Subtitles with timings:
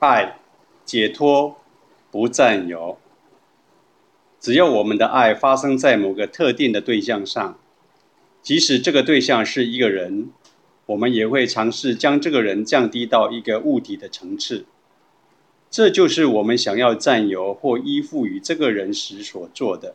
[0.00, 0.38] 爱、
[0.86, 1.56] 解脱、
[2.10, 2.98] 不占有。
[4.40, 7.58] 只要我们的爱发生在某个特定的对象上，
[8.40, 10.30] 即使这个对象是一个人，
[10.86, 14.64] 我们也会尝试将这个人降低到一个物体的层次。
[15.70, 19.94] 这就是我们想要占有或依附于这个人时所做的。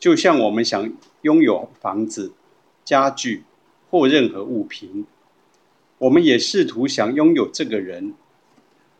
[0.00, 0.92] 就像我们想
[1.22, 2.32] 拥有房子、
[2.84, 3.44] 家具
[3.88, 5.06] 或任何物品，
[5.98, 8.14] 我们也试图想拥有这个人。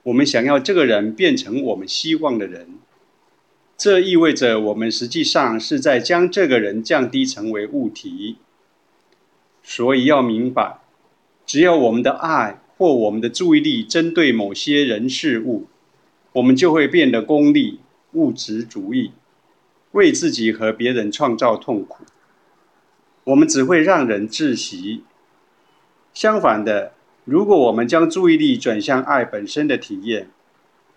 [0.04, 2.78] 我们想要这个人变成我们希望的人，
[3.76, 8.36] 这意味着我们实际上是在将这个人降低成为物体。
[9.62, 10.78] 所以要明白，
[11.44, 15.66] 只要我们的爱或我们的注意力针对某些人事物，
[16.32, 17.80] 我们就会变得功利、
[18.12, 19.12] 物质主义。
[19.92, 22.04] 为自己和别人创造痛苦，
[23.22, 25.04] 我们只会让人窒息。
[26.12, 26.92] 相反的，
[27.24, 30.28] 如果我们将注意力转向爱本身的体验，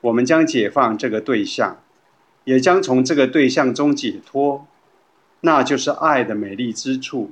[0.02, 1.82] 我们将解放这个对象，
[2.44, 4.68] 也将从这个对象中解脱。
[5.42, 7.32] 那就是爱的美丽之处。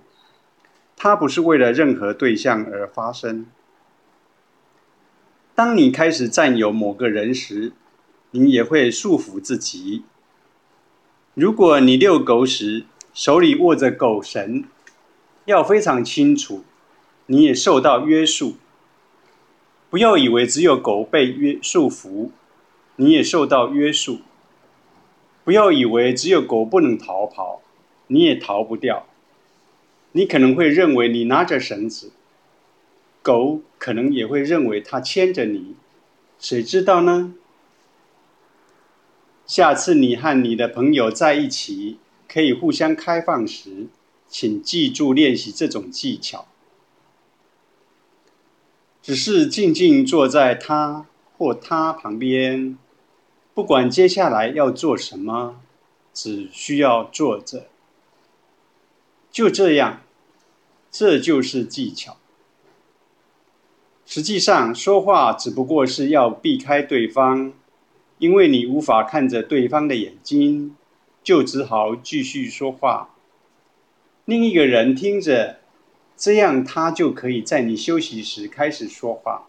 [0.95, 3.45] 它不是为了任何对象而发生。
[5.53, 7.73] 当你开始占有某个人时，
[8.31, 10.03] 你也会束缚自己。
[11.33, 14.63] 如果你遛狗时手里握着狗绳，
[15.45, 16.63] 要非常清楚，
[17.25, 18.55] 你也受到约束。
[19.95, 22.29] 不要以为只有狗被约束缚，
[22.97, 24.19] 你也受到约束。
[25.45, 27.61] 不要以为只有狗不能逃跑，
[28.07, 29.07] 你也逃不掉。
[30.11, 32.11] 你可能会认为你拿着绳子，
[33.21, 35.75] 狗可能也会认为它牵着你，
[36.39, 37.33] 谁知道呢？
[39.47, 43.88] 下次你和你的朋友在一起，可以互相开放时，
[44.27, 46.49] 请记住练习这种技巧。
[49.05, 51.05] 只是静静坐在他
[51.37, 52.75] 或他旁边，
[53.53, 55.61] 不管接下来要做什么，
[56.11, 57.67] 只需要坐着。
[59.29, 60.01] 就这样，
[60.89, 62.17] 这就是技巧。
[64.07, 67.53] 实际上，说话只不过是要避开对方。
[68.17, 70.75] 因为你无法看着对方的眼睛，
[71.21, 73.11] 就只好继续说话。
[74.23, 75.59] 另一个人听着，
[76.17, 79.47] 这样他就可以在你休息时开始说话。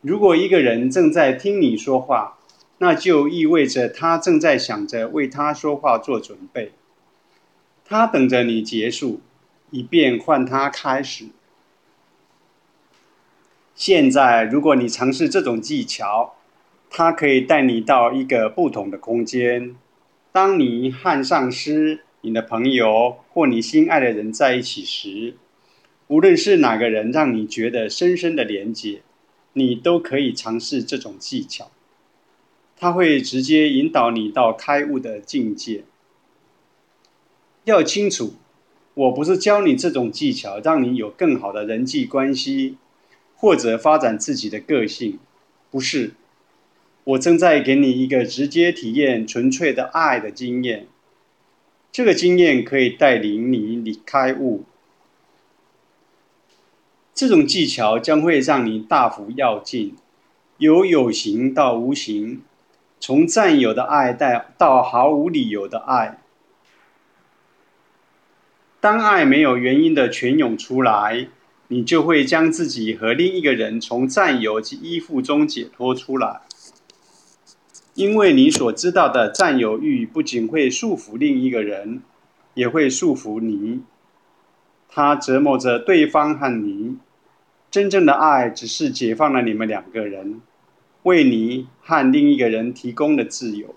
[0.00, 2.38] 如果一个人正在听你说话，
[2.78, 6.72] 那就意味着他正在想着为他说话做准备。
[7.84, 9.20] 他等着你结束，
[9.70, 11.26] 以便换他开始。
[13.74, 16.34] 现在，如果你尝试这种技巧，
[16.90, 19.74] 它可以带你到一个不同的空间。
[20.30, 25.36] 当你和上司、你的朋友或你心爱的人在一起时，
[26.08, 29.02] 无论是哪个人让你觉得深深的连接，
[29.52, 31.70] 你都可以尝试这种技巧。
[32.76, 35.84] 它会直接引导你到开悟的境界。
[37.64, 38.34] 要清楚，
[38.94, 42.76] 我不是教你这种技巧让你有更好的人际关系，
[43.36, 45.18] 或者发展自己的个性，
[45.70, 46.12] 不是。
[47.04, 50.86] 我正在给你一个直接体验纯粹的爱的经验，
[51.92, 54.64] 这个经验可以带领你离开悟。
[57.18, 59.96] 这种技巧将会让你大幅跃进，
[60.58, 62.42] 由有形到无形，
[63.00, 66.20] 从占有的爱带到毫无理由的爱。
[68.78, 71.26] 当爱没有原因的泉涌出来，
[71.66, 76.42] 你就会将自己和另一个人从占有及依附中解脱出来。
[77.94, 82.00] 因为你所知道的占有欲不仅会束缚另一个人，
[82.54, 83.80] 也会束缚你。
[84.88, 86.96] 它折磨着对方和你。
[87.70, 90.40] 真正的爱只是解放了你们两个人，
[91.02, 93.74] 为你和另一个人提供的自由。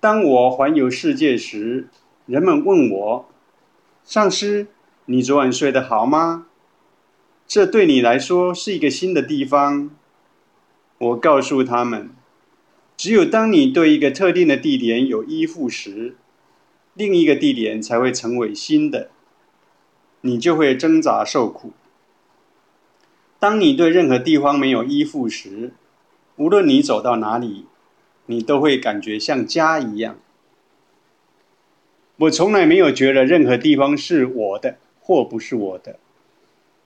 [0.00, 1.88] 当我环游世界时，
[2.26, 3.28] 人们问我
[4.04, 4.66] ：“上师，
[5.06, 6.46] 你昨晚睡得好吗？”
[7.46, 9.90] 这对你来说是一个新的地方。
[10.98, 12.10] 我告诉他们，
[12.96, 16.16] 只有当你对一个特定的地点有依附时，
[16.94, 19.10] 另一个地点才会成为新的，
[20.28, 21.72] 你就会挣扎受苦。
[23.38, 25.72] 当你对任何地方没有依附时，
[26.36, 27.64] 无论你走到哪里，
[28.26, 30.18] 你都会感觉像家一样。
[32.16, 35.98] 我从来没有觉得任何地方是我的或不是我的，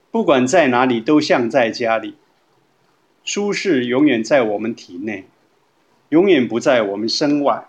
[0.09, 2.15] 不管在哪里都像在家里。
[3.25, 5.27] 舒适永远在我们体内，
[6.09, 7.65] 永远不在我们身外。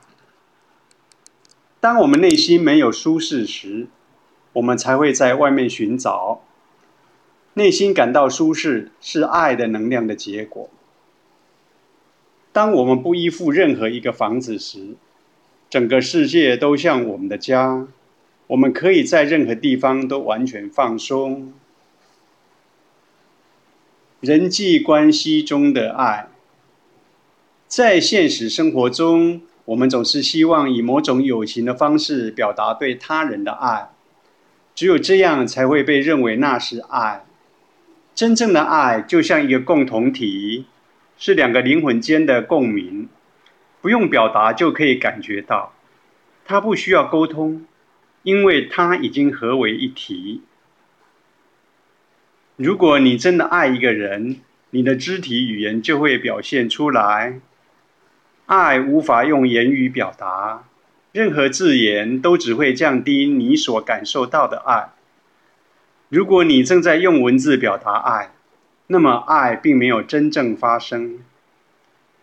[1.80, 3.88] 当我们内心没有舒适时，
[4.54, 6.40] 我们才会在外面寻找。
[7.52, 10.68] 内心感到舒适是爱的能量的结果。
[12.52, 14.94] 当我们不依附任何一个房子时，
[15.70, 17.86] 整个世界都像我们的家，
[18.48, 21.52] 我们可以在任何地方都完全放松。
[24.20, 26.28] 人际关系中的爱，
[27.68, 33.90] 在现实生活中，我们总是希望以某种友情的方式表达对他人的爱，
[34.74, 37.24] 只有这样才会被认为那是爱。
[38.14, 40.66] 真正的爱就像一个共同体。
[41.16, 43.08] 是两个灵魂间的共鸣，
[43.80, 45.72] 不用表达就可以感觉到，
[46.44, 47.64] 它不需要沟通，
[48.24, 50.42] 因为它已经合为一体。
[52.56, 57.38] 如果你真的爱一个人，你的肢体语言就会表现出来。
[58.46, 60.64] 爱无法用言语表达，
[61.14, 64.88] 任何字眼都只会降低你所感受到的爱。
[66.08, 68.32] 如果你正在用文字表达爱，
[68.88, 71.20] 那么，爱并没有真正发生。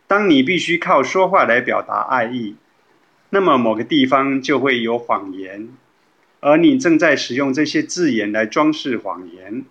[0.07, 2.57] 当你必须靠说话来表达爱意，
[3.29, 5.69] 那么某个地方就会有谎言，
[6.41, 9.63] 而你正在使用这些字眼来装饰谎言。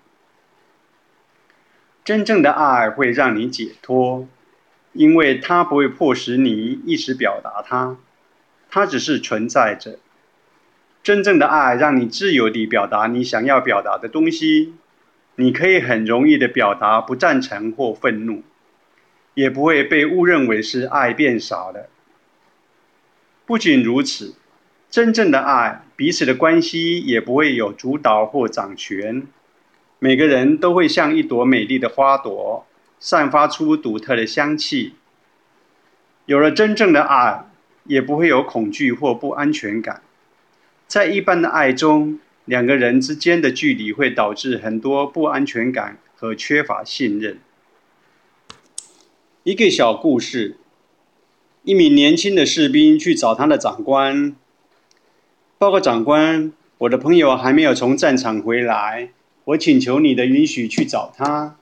[2.02, 4.26] 真正的爱会让你解脱，
[4.94, 7.98] 因为它不会迫使你一直表达它，
[8.70, 9.98] 它只是存在着。
[11.02, 14.74] 真正的爱让你自由地表达你想要表达的东西。
[15.36, 18.42] 你可以很容易地表达不赞成或愤怒，
[19.32, 21.88] 也不会被误认为是爱变少了。
[23.46, 24.34] 不仅如此，
[24.90, 29.26] 真正的爱，彼此的关系也不会有主导或掌权。
[29.98, 32.66] 每个人都会像一朵美丽的花朵，
[32.98, 34.94] 散发出独特的香气。
[36.26, 37.46] 有了真正的爱，
[37.90, 40.02] 也不会有恐惧或不安全感。
[40.86, 42.18] 在一般的爱中。
[42.46, 47.38] 两个人之间的距离会导致很多不安全感和缺乏信任。
[49.44, 50.56] 一个小故事：
[51.62, 54.34] 一名年轻的士兵去找他的长官，
[55.58, 59.10] 报告长官，我的朋友还没有从战场回来，
[59.44, 61.56] 我请求你的允许去找他。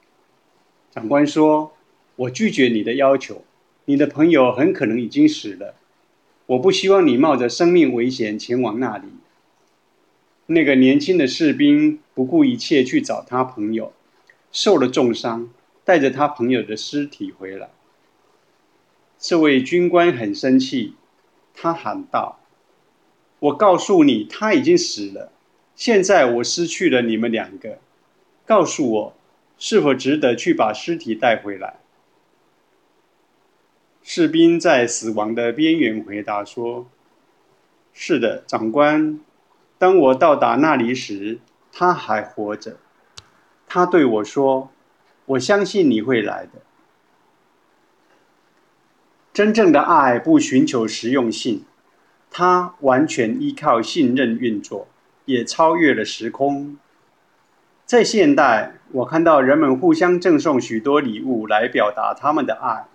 [0.91, 1.73] 长官说
[2.17, 3.45] ：“我拒绝你的要求，
[3.85, 5.75] 你的朋友很可能已经死了，
[6.49, 9.09] 我不希望你冒着生命危险前往那里。”
[10.51, 13.93] 那个年轻的士兵不顾一切去找他朋友，
[14.51, 15.51] 受了重伤，
[15.85, 17.69] 带着他朋友的尸体回来。
[19.19, 20.95] 这位军官很生气，
[21.53, 22.39] 他喊道
[23.41, 25.33] ：“我告诉你，他已经死了。
[25.77, 27.79] 现在我失去了你们两个，
[28.47, 29.15] 告诉我，
[29.59, 31.81] 是否值得去把尸体带回来？”
[34.11, 36.87] 士兵在死亡的边缘回答说
[37.93, 39.21] ：“是的，长官。”
[39.77, 41.41] 当我到达那里时，
[41.71, 42.79] 他还活着。
[43.67, 44.71] 他对我说
[45.27, 46.53] ：“我相信你会来的。”
[49.35, 51.67] 真正的爱不寻求实用性，
[52.31, 54.89] 它完全依靠信任运作，
[55.27, 56.79] 也超越了时空。
[57.85, 62.87] 在现代，我看到人们互相赠送许多礼物来表达他们的爱，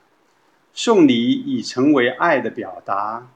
[0.74, 3.28] 送礼已成为爱的表达。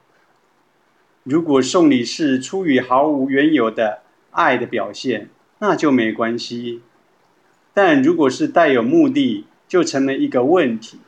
[1.22, 4.02] 如果送礼是出于毫无缘由的
[4.32, 5.28] 爱的表现，
[5.60, 6.80] 那就没关系；
[7.72, 10.98] 但如果是带有目的，就成了一个问题。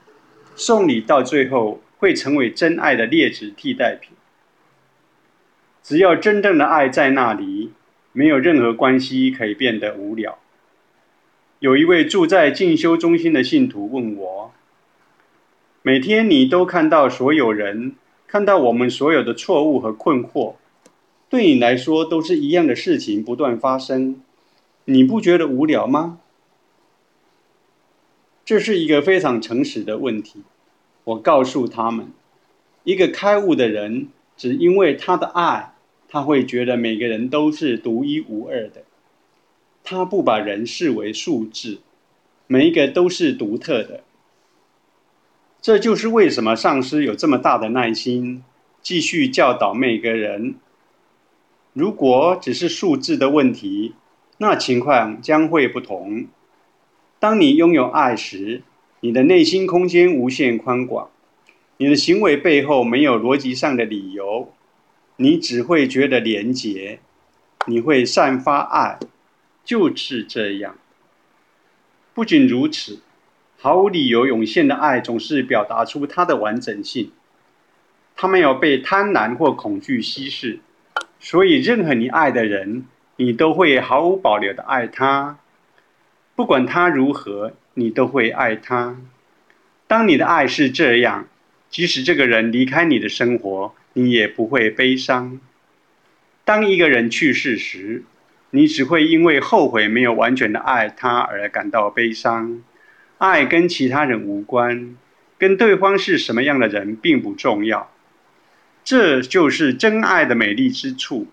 [0.55, 4.13] 送礼到最后会成为真爱的劣质替代品。
[5.83, 7.73] 只要真正的爱在那里，
[8.13, 10.39] 没有任何关系可以变得无聊。
[11.61, 14.53] 有一位住在进修中心的信徒问我
[15.83, 17.95] ：“每天你都看到所有人？”
[18.31, 20.55] 看到我们所有的错误和困惑，
[21.29, 24.23] 对你来说都是一样的事情不断发生，
[24.85, 26.21] 你不觉得无聊吗？
[28.45, 30.43] 这是一个非常诚实的问题。
[31.03, 32.13] 我告诉他们，
[32.85, 34.07] 一个开悟的人，
[34.37, 35.75] 只因为他的爱，
[36.09, 38.85] 他会觉得每个人都是独一无二的，
[39.83, 41.81] 他不把人视为数字，
[42.47, 44.05] 每一个都是独特的。
[45.63, 48.43] 这就是为什么上师有这么大的耐心，
[48.81, 50.55] 继续教导每个人。
[51.75, 53.95] 如果只是数字的问题，
[54.39, 56.27] 那情况将会不同。
[57.19, 58.63] 当你拥有爱时，
[59.01, 61.11] 你的内心空间无限宽广，
[61.77, 64.55] 你的行为背后没有逻辑上的理由，
[65.17, 67.01] 你只会觉得廉洁，
[67.67, 68.99] 你会散发爱，
[69.63, 70.79] 就是这样。
[72.15, 73.01] 不仅如此。
[73.63, 77.13] 毫无理由涌现的爱，总是表达出它的完整性。
[78.17, 80.61] 它没有被贪婪或恐惧稀释，
[81.19, 82.87] 所以任何你爱的人，
[83.17, 85.39] 你都会毫无保留的爱他。
[86.35, 88.97] 不管他如何，你都会爱他。
[89.87, 91.29] 当你的爱是这样，
[91.69, 95.39] 即使这个人离开你的生活，你也不会悲伤。
[96.47, 98.05] 当一个人去世时，
[98.53, 102.63] 你只会因为后悔没有完全的爱他而感到悲伤。
[103.21, 104.97] 爱跟其他人无关，
[105.37, 107.91] 跟对方是什么样的人并不重要。
[108.83, 111.27] 这就是真爱的美丽之处。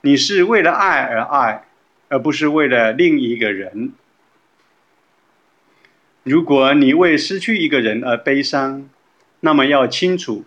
[0.00, 1.64] 你是为了爱而爱，
[2.08, 3.92] 而不是为了另一个人。
[6.22, 8.88] 如果你为失去一个人而悲伤，
[9.40, 10.46] 那么要清楚，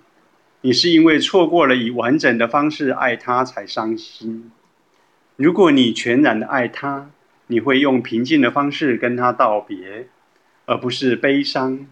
[0.61, 4.51] 你是因为错过了以完整的方式爱他才伤心。
[5.35, 7.11] 如果你全然的爱他，
[7.45, 10.07] 你会用平静的方式跟他道别，
[10.71, 11.85] 而不是悲伤。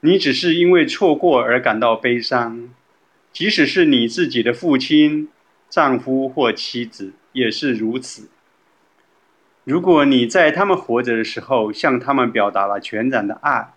[0.00, 2.68] 你只是因为错过而感到悲伤，
[3.32, 5.30] 即使是你自己的父亲、
[5.70, 8.28] 丈夫或妻子也是如此。
[9.64, 13.72] 如果你在他们活着的时候向他们表达了全然的爱，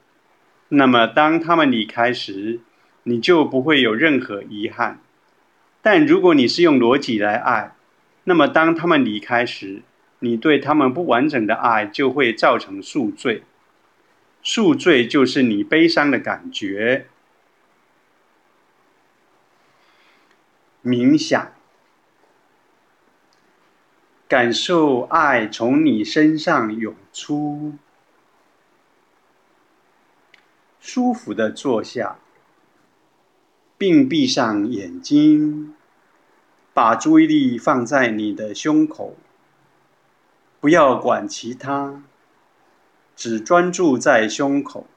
[0.67, 2.59] 那么当他们离开时，
[3.03, 4.99] 你就不会有任何遗憾。
[5.81, 7.73] 但如果你是用逻辑来爱，
[8.25, 9.81] 那么当他们离开时，
[10.19, 13.43] 你对他们不完整的爱就会造成宿醉。
[14.43, 17.07] 宿醉就是你悲伤的感觉。
[20.83, 21.53] 冥想。
[24.25, 27.75] 感受爱从你身上涌出，
[30.79, 32.17] 舒服的坐下，
[33.77, 35.75] 并闭上眼睛，
[36.73, 39.15] 把注意力放在你的胸口，
[40.59, 42.01] 不要管其他，
[43.15, 44.87] 只专注在胸口。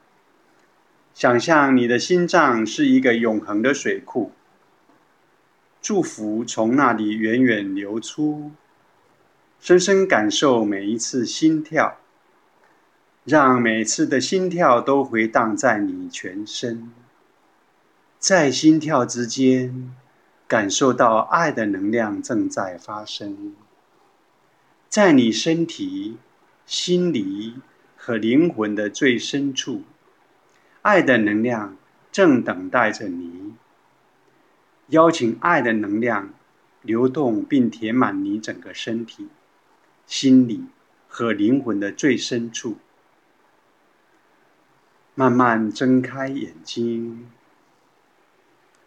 [1.13, 4.31] 想象你的心脏是一个永恒的水库，
[5.81, 8.51] 祝福从那里源远流出。
[9.59, 11.97] 深深感受每一次心跳，
[13.25, 16.91] 让每次的心跳都回荡在你全身，
[18.19, 19.91] 在心跳之间，
[20.47, 23.55] 感受到爱的能量正在发生，
[24.87, 26.17] 在你身体、
[26.67, 27.55] 心里
[28.07, 29.83] 和灵魂的最深处，
[30.81, 31.75] 爱的能量
[32.09, 33.53] 正等待着你。
[34.87, 36.33] 邀请爱的能量
[36.81, 39.27] 流动并填满你整个身体。
[40.05, 40.63] 心理
[41.09, 42.77] 和灵魂的最深处，
[45.13, 47.29] 慢慢睁开眼睛。